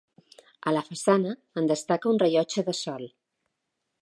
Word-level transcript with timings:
A 0.71 0.73
la 0.77 0.81
façana 0.87 1.35
en 1.63 1.69
destaca 1.73 2.13
un 2.15 2.21
rellotge 2.25 2.65
de 2.71 2.79
sol. 2.83 3.07